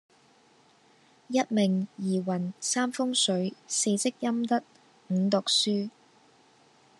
[1.27, 4.63] 一命二運三風水四積陰德
[5.09, 5.91] 五讀書